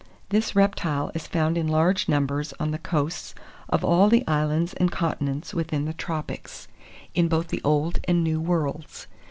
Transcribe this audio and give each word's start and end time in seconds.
This 0.29 0.55
reptile 0.55 1.11
is 1.13 1.27
found 1.27 1.59
in 1.59 1.67
large 1.67 2.09
numbers 2.09 2.55
on 2.59 2.71
the 2.71 2.79
coasts 2.79 3.35
of 3.69 3.83
all 3.85 4.09
the 4.09 4.25
islands 4.27 4.73
and 4.73 4.91
continents 4.91 5.53
within 5.53 5.85
the 5.85 5.93
tropics, 5.93 6.67
in 7.13 7.27
both 7.27 7.49
the 7.49 7.61
old 7.63 7.99
and 8.05 8.23
new 8.23 8.41
worlds. 8.41 9.05